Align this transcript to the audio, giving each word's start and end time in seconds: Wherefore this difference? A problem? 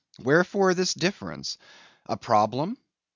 Wherefore 0.23 0.73
this 0.73 0.95
difference? 0.95 1.59
A 2.07 2.17
problem? 2.17 2.75